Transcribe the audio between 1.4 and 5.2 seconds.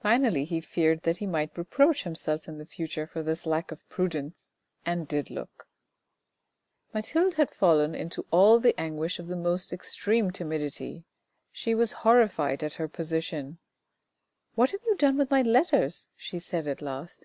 reproach himself in the future for this lack of prudence, and